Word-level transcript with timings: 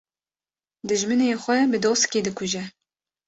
Dijminê 0.87 1.29
xwe 1.43 1.57
bi 1.71 1.77
doskî 1.83 2.19
dikuje 2.25 2.63